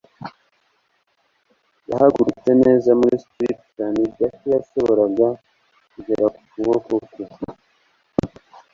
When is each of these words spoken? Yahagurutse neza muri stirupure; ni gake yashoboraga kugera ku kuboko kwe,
Yahagurutse 1.89 2.49
neza 2.63 2.89
muri 2.99 3.15
stirupure; 3.23 3.85
ni 3.95 4.05
gake 4.17 4.47
yashoboraga 4.55 5.27
kugera 5.93 6.25
ku 6.35 6.41
kuboko 6.51 6.91
kwe, 7.11 7.25